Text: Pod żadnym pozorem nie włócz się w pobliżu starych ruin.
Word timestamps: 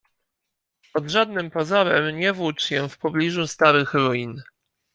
Pod 0.93 1.09
żadnym 1.09 1.51
pozorem 1.51 2.17
nie 2.19 2.33
włócz 2.33 2.63
się 2.65 2.89
w 2.89 2.97
pobliżu 2.97 3.47
starych 3.47 3.93
ruin. 3.93 4.41